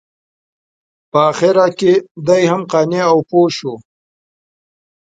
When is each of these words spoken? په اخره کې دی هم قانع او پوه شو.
په 1.11 1.19
اخره 1.31 1.65
کې 1.79 1.93
دی 2.27 2.43
هم 2.51 2.61
قانع 2.71 3.01
او 3.11 3.19
پوه 3.29 3.49
شو. 3.57 3.73